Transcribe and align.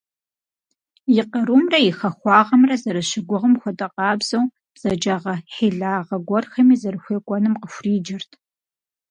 И 1.19 1.21
къарумрэ 1.31 1.79
и 1.89 1.91
хахуагъэмрэ 1.97 2.75
зэрыщыгугъым 2.81 3.53
хуэдэ 3.61 3.87
къабзэу, 3.95 4.43
бзаджагъэ–хьилагъэ 4.73 6.17
гуэрхэми 6.27 6.75
зэрыхуекӀуэным 6.81 7.55
къыхуриджэрт. 7.61 8.31